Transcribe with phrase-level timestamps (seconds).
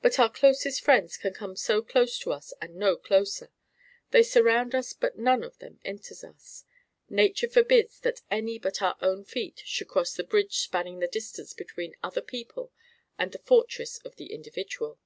[0.00, 3.50] But our closest friends can come so close to us and no closer;
[4.10, 6.64] they surround us but none of them enters us.
[7.10, 11.52] Nature forbids that any but our own feet should cross the bridge spanning the distance
[11.52, 12.72] between other people
[13.18, 14.98] and the fortress of the individual.